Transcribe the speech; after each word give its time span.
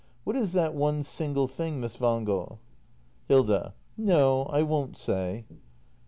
What 0.23 0.35
is 0.35 0.53
that 0.53 0.73
one 0.73 1.03
single 1.03 1.47
thing, 1.47 1.79
Miss 1.79 1.99
Wangel? 1.99 2.57
Hilda. 3.27 3.75
No, 3.97 4.45
I 4.45 4.63
won't 4.63 4.97
say. 4.97 5.45